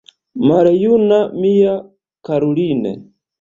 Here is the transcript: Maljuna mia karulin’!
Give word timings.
Maljuna 0.47 1.19
mia 1.41 1.73
karulin’! 2.25 2.81